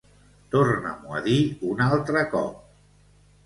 Torna-m'ho 0.55 1.13
a 1.19 1.21
dir 1.29 1.37
un 1.75 1.87
altre 1.91 2.27
cop. 2.35 2.61